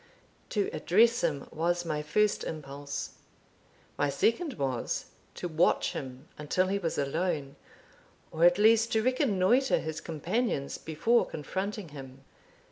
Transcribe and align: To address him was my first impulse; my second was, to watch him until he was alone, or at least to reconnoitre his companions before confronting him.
To 0.49 0.67
address 0.73 1.23
him 1.23 1.45
was 1.51 1.85
my 1.85 2.01
first 2.01 2.43
impulse; 2.43 3.11
my 3.99 4.09
second 4.09 4.53
was, 4.55 5.05
to 5.35 5.47
watch 5.47 5.91
him 5.93 6.27
until 6.39 6.69
he 6.69 6.79
was 6.79 6.97
alone, 6.97 7.55
or 8.31 8.43
at 8.43 8.57
least 8.57 8.91
to 8.93 9.03
reconnoitre 9.03 9.77
his 9.77 10.01
companions 10.01 10.79
before 10.79 11.27
confronting 11.27 11.89
him. 11.89 12.23